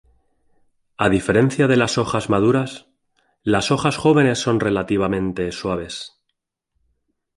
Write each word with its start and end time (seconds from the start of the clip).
A 0.97 1.09
diferencia 1.09 1.67
de 1.67 1.77
las 1.77 1.99
hojas 1.99 2.27
maduras, 2.27 2.87
las 3.43 3.69
hojas 3.69 3.97
jóvenes 3.97 4.39
son 4.39 4.59
relativamente 4.59 5.51
suaves. 5.51 6.15